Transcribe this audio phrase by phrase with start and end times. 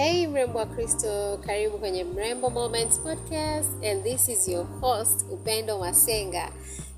[0.00, 5.78] Hey mrembo wa Kristo, karibu kwenye Mrembo Moments Podcast and this is your host Upendo
[5.78, 6.48] Masenga.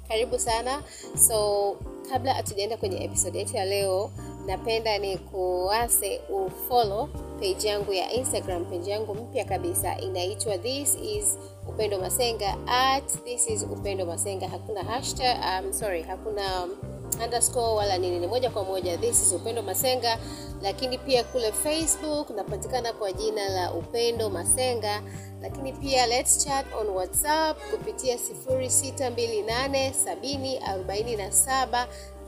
[0.09, 0.83] Karibu sana.
[1.29, 1.77] So
[2.11, 4.11] kabla hatujaenda kwenye episode yetu ya leo,
[4.47, 7.09] napenda ni kuase ufollow
[7.41, 11.39] page yangu ya Instagram, page yangu mpya kabisa inaitwa this is
[11.69, 14.49] Upendo Masenga at this is Upendo Masenga.
[14.49, 16.69] Hakuna hashtag, um, sorry, hakuna
[17.25, 20.19] underscore wala nini, ni moja kwa moja this is Upendo Masenga.
[20.63, 25.03] Lakini pia kule Facebook napatikana kwa jina la Upendo Masenga,
[25.43, 28.19] lakini pia let's chat on WhatsApp kupitia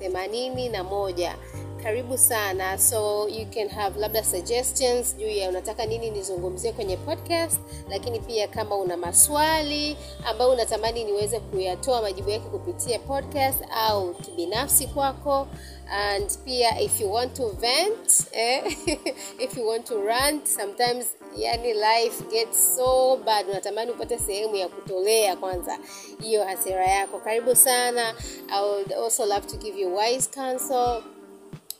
[0.04, 1.34] 0628704781.
[1.82, 2.78] Karibu sana.
[2.78, 8.48] So you can have labda suggestions juu ya unataka nini nizungumzie kwenye podcast, lakini pia
[8.48, 15.46] kama una maswali ambayo unatamani niweze kuyatoa majibu yake kupitia podcast au kibinafsi kwako,
[15.90, 18.62] and pia if you want to vent eh,
[19.38, 24.68] if you want to rant sometimes yani life gets so bad, unatamani upate sehemu ya
[24.68, 25.78] kutolea kwanza
[26.20, 27.18] hiyo hasira yako.
[27.18, 28.14] Karibu sana.
[28.48, 31.02] I would also love to give you wise counsel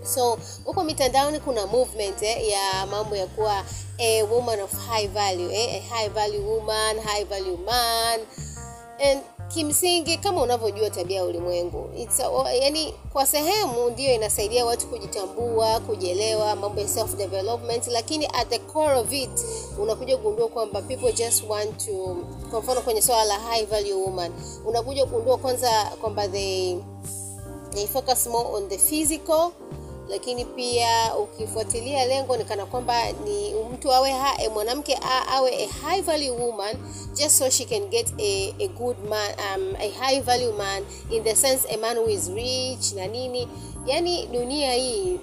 [0.04, 3.66] So huko mitandaoni kuna movement eh, ya mambo ya kuwa
[3.98, 8.20] a woman of high value eh, a high value woman high value man.
[9.02, 9.22] And
[9.54, 11.90] kimsingi kama unavyojua tabia ya ulimwengu
[12.62, 18.60] yani kwa sehemu ndiyo inasaidia watu kujitambua kujielewa mambo ya self development lakini at the
[18.60, 19.30] core of it
[19.82, 22.18] unakuja kugundua kwamba people just want to
[22.52, 24.32] kwa mfano kwenye swala la high value woman
[24.66, 26.76] unakuja kugundua kwanza kwamba they,
[27.74, 29.50] they focus more on the physical
[30.10, 35.64] lakini pia ukifuatilia lengo ni kana kwamba ni mtu awe ha, e, mwanamke a, awe
[35.64, 36.78] a high value woman
[37.16, 41.24] just so she can get a, a good man um, a high value man in
[41.24, 43.48] the sense a man who is rich na nini.
[43.86, 45.20] Yani dunia hii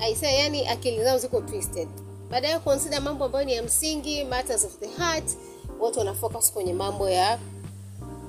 [0.00, 1.88] aisa yani akili zao ziko twisted.
[2.30, 5.24] Baada ya consider mambo ambayo ni ya msingi matters of the heart
[5.80, 7.38] watu wana focus kwenye mambo ya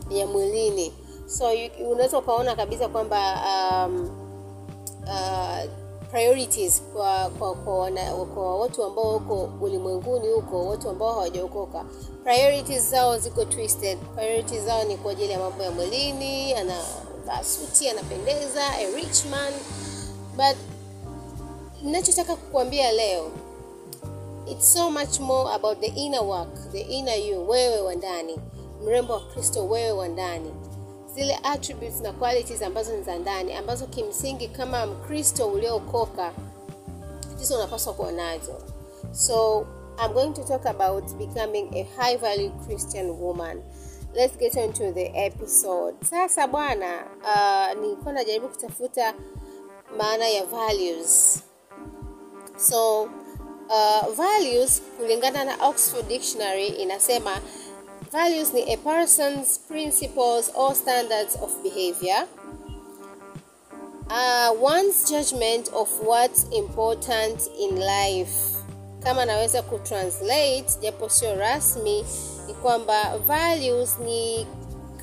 [0.10, 0.94] ya mwilini.
[1.28, 1.50] So
[1.92, 3.42] unaweza ukaona kabisa kwamba
[3.88, 4.23] um,
[5.06, 5.72] uh,
[6.12, 7.92] priorities kwa kwa kwa,
[8.34, 11.86] kwa watu ambao wako ulimwenguni huko watu ambao hawajaokoka.
[12.24, 13.98] Priorities zao ziko twisted.
[14.16, 19.54] Priorities zao ni kwa ajili ya mambo ya mwilini anavaa suti anapendeza a rich man.
[20.38, 20.58] But
[21.84, 23.32] ninachotaka kukuambia leo
[24.48, 28.38] it's so much more about the inner work the inner you wewe wa ndani
[28.84, 30.52] mrembo wa kristo wewe wa ndani
[31.16, 36.34] zile attributes na qualities ambazo ni za ndani ambazo kimsingi kama mkristo uliokoka
[37.40, 38.56] hizo unapaswa kuwa nazo.
[39.12, 39.66] So
[40.06, 43.62] i'm going to talk about becoming a high value christian woman.
[44.14, 45.96] Let's get on the episode.
[46.10, 49.14] Sasa bwana uh, nilikuwa najaribu kutafuta
[49.98, 51.40] maana ya values.
[52.58, 53.02] So
[53.70, 57.42] uh, values kulingana na oxford dictionary inasema
[58.14, 62.28] Values ni a person's principles or standards of behavior.
[64.08, 68.54] Uh, one's judgment of what's important in life.
[69.04, 72.06] Kama naweza kutranslate japo sio rasmi,
[72.48, 74.48] ni kwamba values ni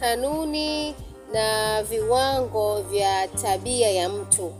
[0.00, 0.94] kanuni
[1.32, 4.53] na viwango vya tabia ya mtu,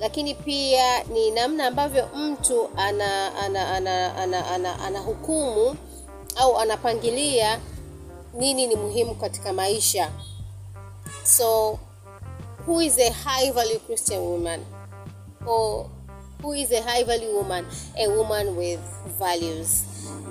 [0.00, 5.76] lakini pia ni namna ambavyo mtu ana ana ana ana, ana, ana hukumu
[6.36, 7.60] au anapangilia
[8.38, 10.10] nini ni muhimu katika maisha.
[11.24, 11.78] So
[12.66, 14.60] who is a high value christian woman?
[15.46, 15.86] Or
[16.42, 17.64] who is a high value woman?
[17.96, 18.80] A woman with
[19.18, 19.84] values.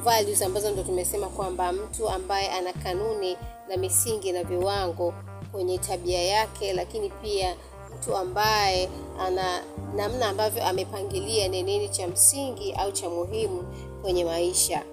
[0.03, 3.37] Values ambazo ndo tumesema kwamba mtu ambaye ana kanuni
[3.69, 5.13] na misingi na viwango
[5.51, 7.55] kwenye tabia yake lakini pia
[7.97, 8.89] mtu ambaye
[9.19, 9.63] ana
[9.95, 13.63] namna ambavyo amepangilia ni nini cha msingi au cha muhimu
[14.01, 14.83] kwenye maisha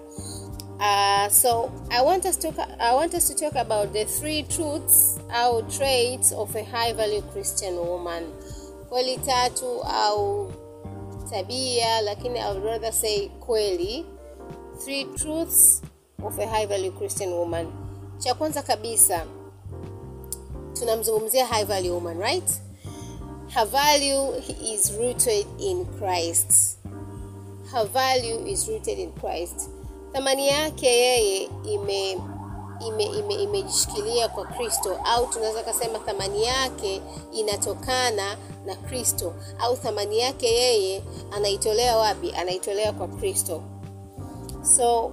[0.81, 2.47] Uh, so I want us to
[2.79, 7.21] I want us to talk about the three truths au traits of a high value
[7.33, 8.23] Christian woman.
[8.89, 10.51] Kweli tatu au
[11.29, 14.05] tabia, lakini I would rather say kweli.
[14.83, 15.81] Three truths
[16.23, 17.67] of a high value Christian woman.
[18.19, 19.25] Cha kwanza kabisa
[20.73, 22.61] tunamzungumzia high value woman, right?
[23.53, 24.31] her value
[24.63, 26.77] is rooted in Christ.
[27.71, 29.69] Her value is rooted in Christ.
[30.13, 32.17] Thamani yake yeye ime
[32.87, 37.01] ime ime imejishikilia kwa Kristo, au tunaweza kasema thamani yake
[37.33, 42.31] inatokana na Kristo, au thamani yake yeye anaitolea wapi?
[42.37, 43.61] Anaitolea kwa Kristo.
[44.77, 45.11] So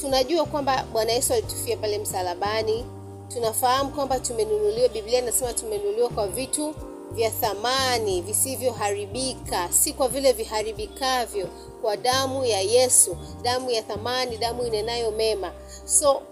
[0.00, 2.84] tunajua kwamba Bwana Yesu alitufia pale msalabani.
[3.28, 6.74] Tunafahamu kwamba tumenunuliwa, Biblia inasema tumenunuliwa kwa vitu
[7.12, 11.48] vya thamani visivyoharibika, si kwa vile viharibikavyo,
[11.82, 15.52] kwa damu ya Yesu, damu ya thamani, damu inenayo mema.
[15.84, 16.22] So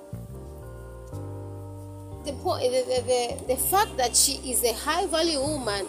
[2.25, 5.87] the, the, the, the, fact that she is a high value woman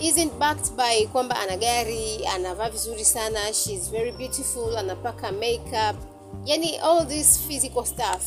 [0.00, 5.96] isn't backed by kwamba ana gari, anavaa vizuri sana, she very beautiful, anapaka makeup,
[6.44, 8.22] yani all this physical stuff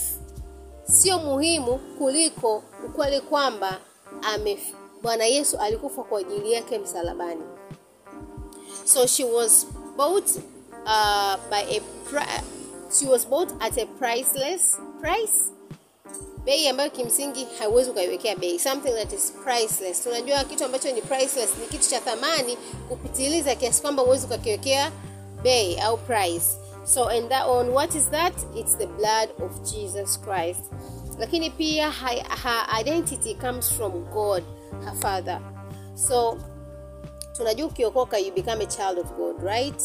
[0.88, 3.80] sio muhimu kuliko ukweli kwamba
[4.22, 4.58] ame
[5.06, 7.42] Bwana Yesu alikufa kwa ajili yake msalabani.
[8.86, 9.68] So she was
[9.98, 10.30] bought
[10.86, 12.26] uh, by a pri
[13.00, 15.52] she was bought at a priceless price,
[16.46, 20.04] bei ambayo kimsingi haiwezi ukaiwekea bei, something that is priceless.
[20.04, 22.58] Tunajua kitu ambacho ni priceless ni kitu cha thamani
[22.90, 24.92] kupitiliza kiasi kwamba huwezi ukakiwekea
[25.44, 26.46] bei au price.
[26.86, 28.34] So and that on what is that?
[28.56, 30.62] It's the blood of Jesus Christ.
[31.20, 34.44] Lakini pia her, her identity comes from God
[34.86, 35.42] her father.
[35.96, 36.38] So
[37.38, 39.82] tunajua ukiokoka you become a child of God, right?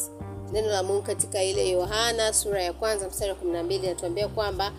[0.52, 4.72] Neno la Mungu katika ile Yohana sura ya kwanza mstari wa 12 inatuambia kwamba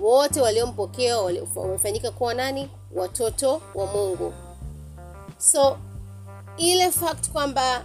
[0.00, 1.18] wote waliompokea
[1.54, 2.70] wamefanyika kuwa nani?
[2.94, 4.32] Watoto wa Mungu.
[5.38, 5.78] So
[6.56, 7.84] ile fact kwamba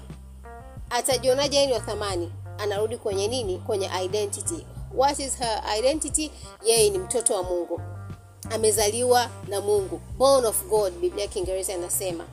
[0.90, 3.58] atajionaje yeye ni wa thamani, anarudi kwenye nini?
[3.58, 4.66] Kwenye identity.
[4.96, 6.32] What is her identity?
[6.66, 7.82] Yeye ni mtoto wa Mungu
[8.53, 10.94] amezaliwa na Mungu, born of God.
[10.94, 12.24] Biblia ya Kiingereza inasema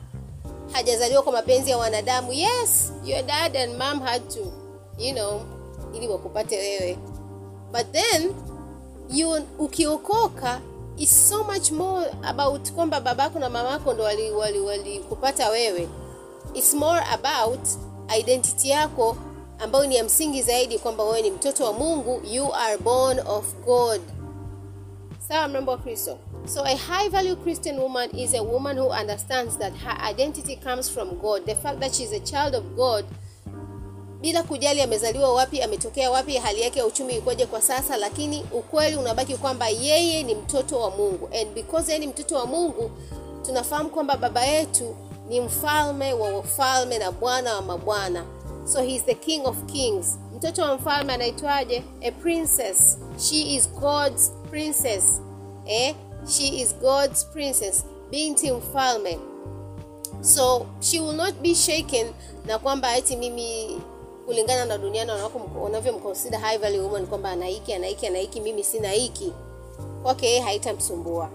[0.71, 2.33] hajazaliwa kwa mapenzi ya wanadamu.
[2.33, 4.39] Yes, your dad and mom had to,
[4.97, 5.41] you know,
[5.93, 6.97] ili wakupate wewe,
[7.71, 8.33] but then
[9.09, 9.29] you
[9.59, 10.61] ukiokoka
[10.97, 15.89] is so much more about kwamba babako na mamako ndo walikupata wali, wali wewe.
[16.53, 17.59] It's more about
[18.19, 19.17] identity yako
[19.59, 23.45] ambayo ni ya msingi zaidi, kwamba wewe ni mtoto wa Mungu, you are born of
[23.65, 24.01] God.
[25.27, 26.17] Sawa, mrembo wa Kristo.
[26.45, 30.89] So a high value Christian woman is a woman who understands that her identity comes
[30.89, 31.45] from God.
[31.45, 33.05] The fact that she is a child of God,
[34.21, 38.95] bila kujali amezaliwa wapi, ametokea wapi, hali yake ya uchumi ikoje kwa sasa, lakini ukweli
[38.95, 41.29] unabaki kwamba yeye ni mtoto wa Mungu.
[41.41, 42.91] And because yeye ni mtoto wa Mungu,
[43.45, 44.95] tunafahamu kwamba baba yetu
[45.27, 48.25] ni mfalme wa wafalme na bwana wa mabwana.
[48.65, 50.17] So he is the king of kings.
[50.39, 51.83] Mtoto wa mfalme anaitwaje?
[52.01, 52.97] A princess.
[53.17, 55.21] She is God's princess.
[55.65, 55.95] Eh?
[56.27, 59.19] She is God's princess, binti mfalme.
[60.21, 62.13] So she will not be shaken
[62.45, 63.81] na kwamba eti mimi
[64.25, 65.11] kulingana na duniani
[65.61, 67.87] wanavyomconsider high value woman kwamba ana hiki ana
[68.43, 69.33] mimi sina hiki,
[70.03, 71.29] kwake okay, haitamsumbua,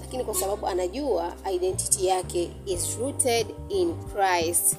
[0.00, 4.76] lakini kwa sababu anajua identity yake is rooted in Christ.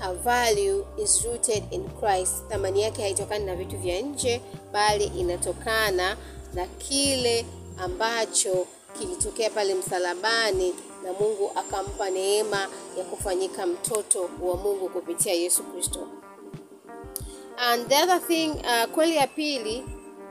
[0.00, 2.34] Her value is rooted in Christ.
[2.48, 4.40] Thamani yake haitokani na vitu vya nje,
[4.72, 6.16] bali inatokana
[6.54, 7.46] na kile
[7.78, 8.66] ambacho
[8.98, 10.74] kilitokea pale msalabani
[11.04, 16.08] na Mungu akampa neema ya kufanyika mtoto wa Mungu kupitia Yesu Kristo.
[17.56, 19.84] And the other thing, uh, kweli ya pili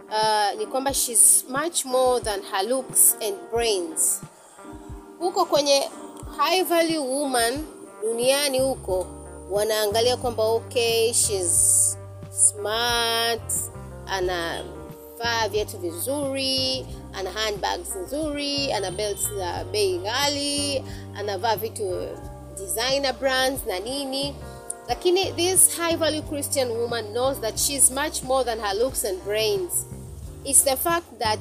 [0.09, 4.21] uh, ni kwamba she's much more than her looks and brains.
[5.19, 5.89] Huko kwenye
[6.37, 7.65] high value woman
[8.01, 9.07] duniani huko
[9.51, 11.97] wanaangalia kwamba okay, she's
[12.31, 13.53] smart,
[14.05, 20.83] anavaa viatu vizuri, ana handbags nzuri, ana belts za bei ghali,
[21.15, 22.07] anavaa vitu
[22.57, 24.35] designer brands na nini,
[24.87, 29.23] lakini this high value Christian woman knows that she's much more than her looks and
[29.23, 29.85] brains.
[30.45, 31.39] It's the fact that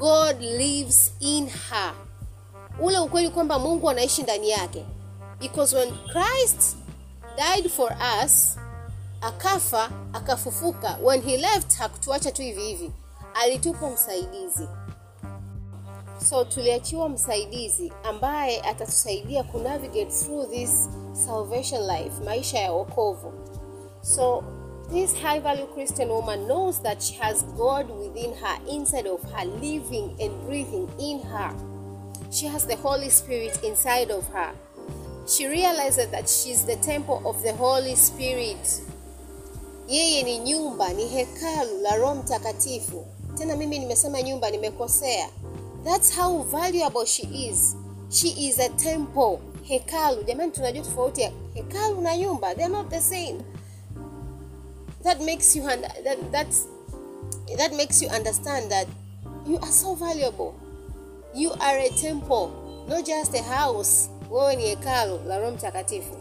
[0.00, 1.94] God lives in her,
[2.80, 4.84] ule ukweli kwamba Mungu anaishi ndani yake,
[5.40, 6.76] because when Christ
[7.36, 7.92] died for
[8.24, 8.58] us
[9.20, 12.92] akafa akafufuka, when he left hakutuacha tu hivi hivi,
[13.34, 14.68] alitupa msaidizi.
[16.28, 23.32] So tuliachiwa msaidizi ambaye atatusaidia kunavigate through this salvation life, maisha ya wokovu.
[24.02, 24.44] So
[24.92, 29.44] this high value Christian woman knows that she has God within her, inside of her,
[29.44, 31.54] living and breathing in her.
[32.30, 34.52] She has the Holy Spirit inside of her.
[35.26, 38.82] She realized that she's the temple of the Holy Spirit.
[39.88, 43.06] Yeye ni nyumba, ni hekalu la Roho Mtakatifu.
[43.38, 45.28] Tena mimi nimesema nyumba, nimekosea.
[45.84, 47.76] That's how valuable she is.
[48.10, 49.38] She is a temple.
[49.68, 53.36] hekalu jamani tunajua tofauti ya hekalu na nyumba they are not the same
[55.02, 55.62] that makes you
[56.32, 56.46] that,
[57.56, 58.86] that makes you understand that
[59.48, 60.52] you are so valuable
[61.34, 62.48] you are a temple
[62.88, 66.14] not just a house wewe ni hekalu la roho mtakatifu.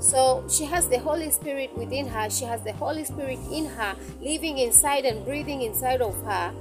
[0.00, 2.30] So she has the holy spirit within her.
[2.30, 6.52] She has the holy spirit in her living inside and breathing inside of her.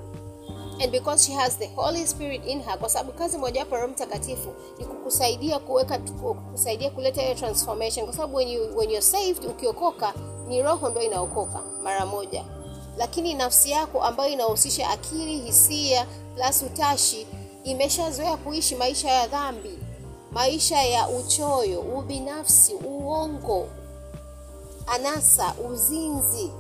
[0.82, 4.54] And because she has the holy spirit in her kwa sababu kazi mojawapo roho mtakatifu
[4.80, 8.06] ni kukusaidia kuweka kukusaidia kuleta hiyo transformation.
[8.06, 10.14] Kwa sababu when, you, when you're saved ukiokoka
[10.48, 12.44] ni roho ndo inaokoka mara moja.
[12.98, 17.28] Lakini nafsi yako ambayo inahusisha akili hisia plus utashi
[17.64, 19.80] imeshazoea kuishi maisha ya dhambi
[20.36, 23.68] maisha ya uchoyo ubinafsi uongo
[24.88, 26.52] anasa uzinzi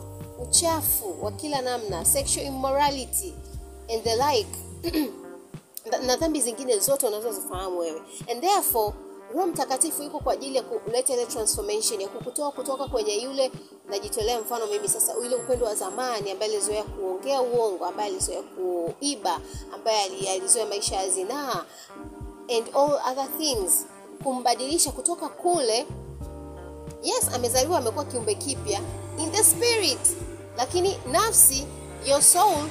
[0.43, 3.33] uchafu wa kila namna sexual immorality
[3.93, 4.49] and the like.
[6.05, 8.01] Na dhambi zingine zote unazozifahamu wewe.
[8.31, 8.93] And therefore
[9.33, 13.51] roho mtakatifu yuko kwa ajili ya kuleta ile transformation ya kukutoa kutoka kwenye yule
[13.89, 19.39] najitolea mfano mimi sasa ile upendo wa zamani ambaye alizoea kuongea uongo ambaye alizoea kuiba
[19.73, 21.65] ambaye alizoea maisha ya zinaa
[22.57, 23.85] and all other things
[24.23, 25.85] kumbadilisha kutoka kule.
[27.03, 28.79] Yes amezaliwa amekuwa kiumbe kipya.
[29.19, 30.17] In the spirit.
[30.57, 31.65] Lakini nafsi
[32.05, 32.69] your soul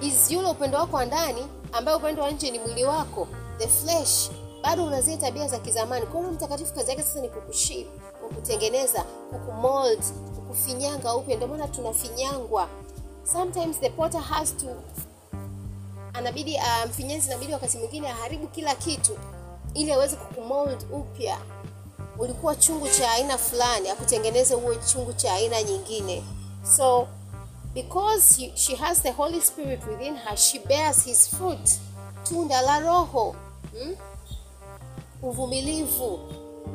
[0.00, 4.30] is yule upendo wako wa ndani ambaye upendo wa nje ni mwili wako the flesh.
[4.62, 6.06] Bado una zile tabia za kizamani.
[6.06, 7.88] Kwa hiyo mtakatifu kazi yake sasa ni kukuship
[8.22, 10.02] kukutengeneza kukumold
[10.36, 11.36] kukufinyanga upya.
[11.36, 12.68] Ndio maana tunafinyangwa.
[13.32, 14.66] Sometimes the potter has to
[16.22, 19.18] anabidi uh, mfinyanzi inabidi wakati mwingine aharibu kila kitu
[19.74, 21.38] ili aweze kukumold upya
[22.18, 26.24] ulikuwa chungu cha aina fulani akutengeneze uwe chungu cha aina nyingine
[26.76, 27.08] so
[27.74, 31.80] because he, she has the holy spirit within her she bears his fruit
[32.22, 33.34] tunda la roho
[33.72, 33.96] hmm?
[35.22, 36.20] uvumilivu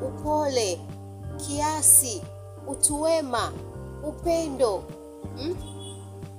[0.07, 0.81] upole
[1.47, 2.21] kiasi
[2.67, 3.53] utuwema
[4.03, 4.83] upendo
[5.37, 5.55] hmm?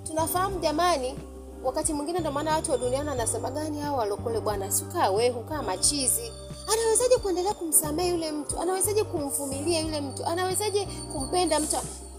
[0.07, 1.15] tunafahamu jamani
[1.65, 5.63] wakati mwingine ndio maana watu wa duniani wanasema gani hao walokole bwana sikaa we hukaa
[5.63, 6.33] machizi.
[6.73, 8.61] Anawezaje kuendelea kumsamehe yule mtu?
[8.61, 10.25] Anawezaje kumvumilia yule mtu?
[10.27, 11.77] Anawezaje kumpenda mtu?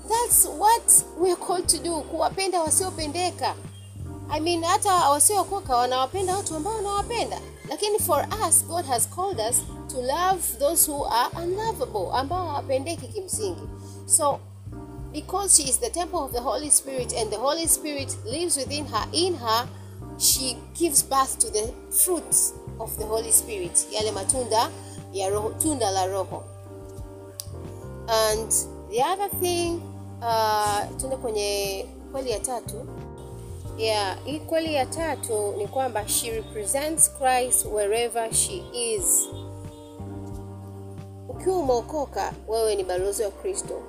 [0.10, 3.56] That's what we are called to do kuwapenda wasiopendeka.
[4.32, 7.40] I mean hata wasiokoka wanawapenda watu ambao wanawapenda.
[7.70, 9.56] Lakini for us god has called us
[9.88, 13.62] to love those who are unlovable ambao hawapendeki kimsingi.
[14.06, 14.40] So
[15.14, 18.86] because she is the temple of the holy spirit and the holy spirit lives within
[18.86, 19.68] her in her
[20.18, 24.70] she gives birth to the fruits of the holy spirit yale matunda
[25.14, 26.44] ya roho tunda la roho.
[28.08, 28.52] And
[28.92, 29.82] the other thing
[30.22, 32.86] uh, tuende kwenye kweli ya tatu.
[33.78, 39.28] Yeah hii kweli ya tatu ni kwamba she represents christ wherever she is.
[41.30, 43.82] Ukiwa umeokoka wewe ni balozi wa kristo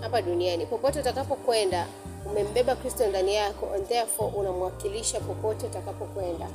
[0.00, 0.66] hapa duniani.
[0.66, 1.86] Popote utakapokwenda
[2.26, 6.48] umembeba kristo ndani yako and therefore unamwakilisha popote utakapokwenda.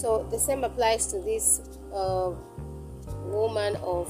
[0.00, 1.60] So the same applies to this
[1.92, 2.32] uh,
[3.34, 4.08] woman of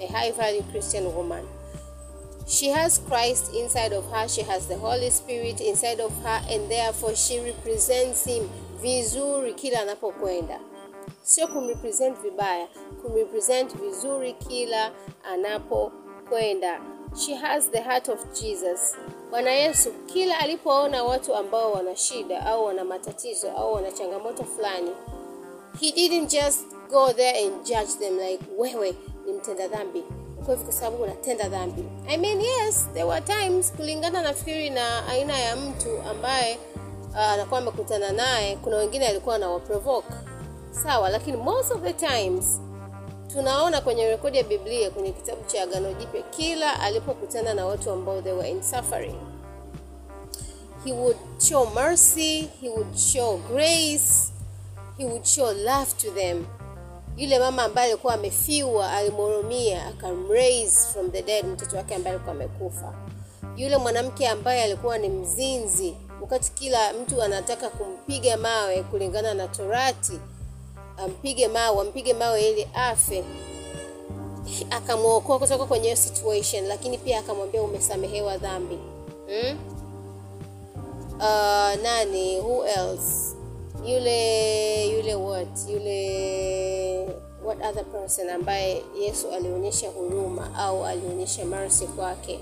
[0.00, 1.44] a high value christian woman.
[2.46, 6.68] She has christ inside of her she has the holy spirit inside of her and
[6.68, 8.48] therefore she represents him
[8.80, 10.60] vizuri kila anapokwenda.
[11.22, 12.68] Sio kumrepresent vibaya
[13.02, 14.90] kumrepresent vizuri kila
[15.32, 16.80] anapokwenda
[17.16, 18.96] she has the heart of jesus.
[19.30, 24.90] Bwana yesu kila alipoona watu ambao wana shida au wana matatizo au wana changamoto fulani
[25.80, 28.94] he didn't just go there and judge them like wewe
[29.26, 30.02] ni mtenda dhambi.
[30.44, 31.84] Kwa hivyo kwa sababu unatenda dhambi.
[32.08, 36.58] I mean yes there were times kulingana nafikiri na aina ya mtu ambaye
[37.16, 40.14] anakuwa uh, amekutana naye kuna wengine alikuwa anawaprovoke
[40.70, 42.60] sawa lakini most of the times
[43.32, 48.22] tunaona kwenye rekodi ya biblia kwenye kitabu cha agano jipya kila alipokutana na watu ambao
[48.22, 49.14] they were in suffering
[50.84, 54.32] he would show mercy he would show grace
[54.98, 56.46] he would show love to them.
[57.16, 62.94] Yule mama ambaye alikuwa amefiwa alimhurumia akamraise from the dead mtoto wake ambaye alikuwa amekufa.
[63.56, 70.20] Yule mwanamke ambaye alikuwa ni mzinzi wakati kila mtu anataka kumpiga mawe kulingana na torati
[70.96, 73.24] ampige mawe ampige mawe ili afe.
[74.70, 78.78] Akamwokoa kutoka kwenye hiyo situation lakini pia akamwambia umesamehewa dhambi.
[79.28, 79.58] Hmm?
[81.16, 82.40] uh, nani?
[82.40, 83.36] Who else?
[83.86, 85.68] Yule yule what?
[85.68, 87.08] Yule
[87.44, 92.38] what other person ambaye yesu alionyesha huruma au alionyesha mercy kwake?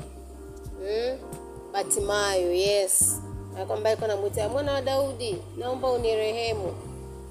[0.78, 1.18] Hmm?
[1.72, 3.20] batimayo yes.
[3.66, 6.72] Kwamba alikuwa namwita mwana wa daudi naomba unirehemu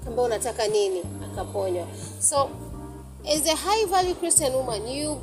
[0.04, 1.86] kamba unataka nini akaponywa.
[2.20, 2.50] So
[3.34, 5.20] as a high value christian woman you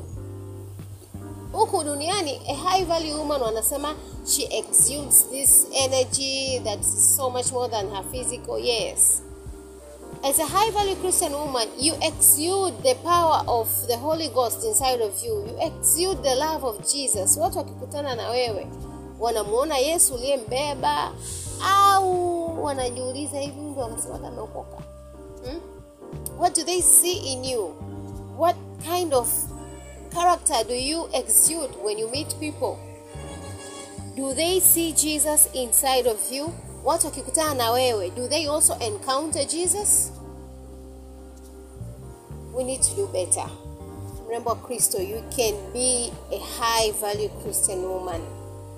[1.53, 7.51] huku duniani a high value woman wanasema she exudes this energy that is so much
[7.51, 9.22] more than her physical yes.
[10.24, 15.01] As a high value christian woman you exude the power of the holy ghost inside
[15.01, 15.34] of you.
[15.48, 17.38] You exude the love of jesus.
[17.38, 18.67] Watu wakikutana na wewe
[19.19, 21.12] wanamuona yesu uliyembeba
[21.75, 24.78] au wanajiuliza hivi mtu anasemaga ameokoka
[25.44, 25.62] hmm?
[26.40, 27.74] what do they see in you?
[28.40, 28.56] What
[28.92, 29.30] kind of
[30.14, 32.76] character do you exude when you meet people?
[34.16, 36.50] Do they see jesus inside of you?
[36.86, 40.12] Watu wakikutana na wewe do they also encounter jesus?
[42.56, 43.50] We need to do better.
[44.28, 48.22] Mrembo wa kristo you can be a high value christian woman.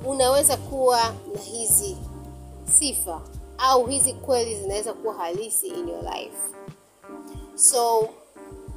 [0.06, 1.98] Unaweza kuwa na hizi
[2.80, 3.22] sifa
[3.60, 6.38] au hizi kweli zinaweza kuwa halisi in your life
[7.56, 8.00] so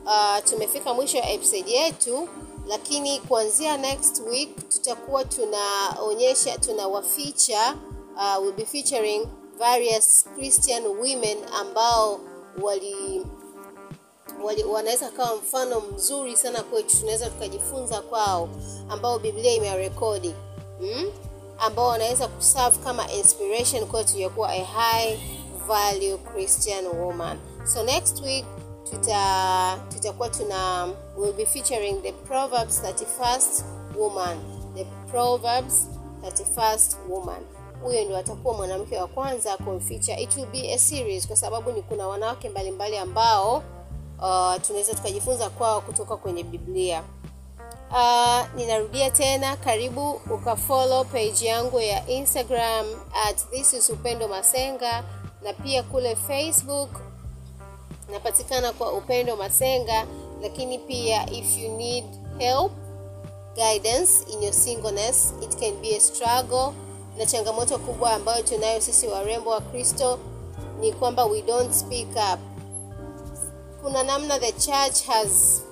[0.04, 2.28] uh, tumefika mwisho ya episode yetu
[2.68, 7.76] lakini kuanzia next week tutakuwa tunaonyesha tunawaficha
[8.16, 9.26] uh, we'll be featuring
[9.58, 12.20] various christian women ambao
[12.62, 13.26] wali
[14.44, 18.48] wali, wanaweza kawa mfano mzuri sana kwetu tunaweza tukajifunza kwao
[18.88, 20.34] ambao biblia imerekodi
[20.80, 21.10] mm?
[21.62, 25.18] Ambao wanaweza kuserve kama inspiration kwetu ya kuwa a high
[25.68, 27.38] value christian woman.
[27.64, 28.44] So next week
[28.90, 33.64] tuta tutakuwa tuna will be featuring the proverbs 31st
[33.98, 34.38] woman.
[34.74, 35.86] The proverbs
[36.22, 37.42] 31st woman.
[37.82, 41.82] Huyo ndio atakuwa mwanamke wa kwanza kumficha it will be a series kwa sababu ni
[41.82, 43.56] kuna wanawake mbalimbali ambao
[44.18, 47.02] uh, tunaweza tukajifunza kwao kutoka kwenye biblia
[47.92, 52.86] uh, ninarudia tena karibu ukafollow page yangu ya instagram
[53.28, 55.04] at this is upendo masenga
[55.42, 57.00] na pia kule facebook
[58.12, 60.06] napatikana kwa upendo masenga
[60.42, 62.04] lakini pia if you need
[62.38, 62.72] help
[63.54, 66.72] guidance in your singleness it can be a struggle.
[67.18, 70.18] Na changamoto kubwa ambayo tunayo sisi warembo wa kristo
[70.80, 72.40] ni kwamba we don't speak up.
[73.82, 75.62] Kuna namna the church has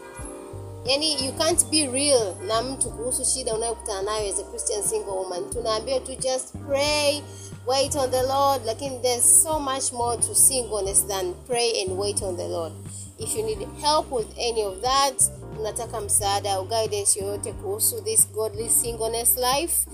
[0.84, 5.10] yani you can't be real na mtu kuhusu shida unayokutana nayo as a christian single
[5.12, 5.50] woman.
[5.50, 7.22] Tunaambiwa tu just pray
[7.66, 12.22] wait on the lord lakini there's so much more to singleness than pray and wait
[12.22, 12.72] on the lord.
[13.18, 15.14] If you need help with any of that
[15.60, 19.86] unataka msaada au guidance yoyote kuhusu this godly singleness life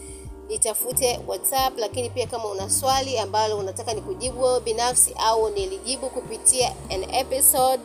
[0.48, 6.74] nitafute whatsapp lakini pia kama una swali ambalo unataka nikujibu wewe binafsi au nilijibu kupitia
[6.90, 7.82] an episode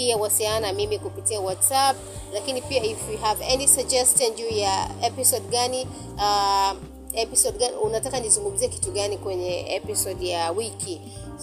[0.00, 1.96] pia wasiana na mimi kupitia whatsapp.
[2.32, 5.86] Lakini pia if you have any suggestion juu ya episode gani
[6.16, 6.72] uh,
[7.14, 11.00] episode gani unataka nizungumzie kitu gani kwenye episode ya wiki.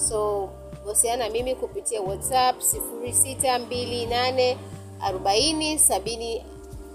[0.10, 0.50] So
[0.88, 4.58] wasiana na mimi kupitia whatsapp 0628
[5.00, 6.41] 40 70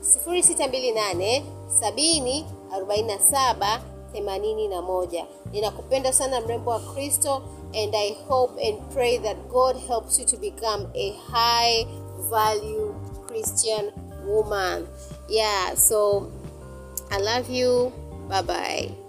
[0.00, 1.42] 0628
[1.80, 3.80] 70 47
[4.14, 7.42] 81 ninakupenda sana mrembo wa kristo
[7.74, 11.84] and i hope and pray that god helps you to become a high
[12.30, 12.94] value
[13.26, 13.92] christian
[14.24, 14.86] woman.
[15.28, 16.30] Yeah so
[17.10, 17.92] i love you.
[18.28, 19.01] Bye bye